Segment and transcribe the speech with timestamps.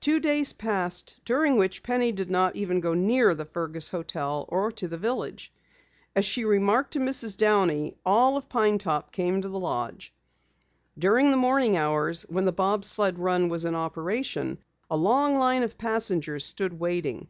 [0.00, 4.70] Two days passed during which Penny did not even go near the Fergus hotel or
[4.72, 5.50] to the village.
[6.14, 7.38] As she remarked to Mrs.
[7.38, 10.12] Downey, all of Pine Top came to the lodge.
[10.98, 14.58] During the morning hours when the bob sled run was in operation,
[14.90, 17.26] a long line of passengers stood waiting.